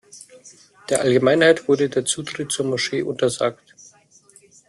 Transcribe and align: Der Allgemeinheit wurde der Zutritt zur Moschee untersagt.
Der 0.89 1.01
Allgemeinheit 1.01 1.67
wurde 1.67 1.87
der 1.87 2.05
Zutritt 2.05 2.51
zur 2.51 2.65
Moschee 2.65 3.03
untersagt. 3.03 3.75